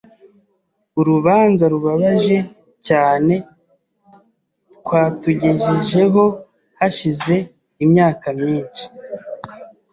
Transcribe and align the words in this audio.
Urubanza 0.99 1.63
rubabaje 1.73 2.37
cyane 2.87 3.35
twatugejejeho 4.75 6.23
hashize 6.79 7.35
imyaka 7.83 8.27
myinshi. 8.39 8.85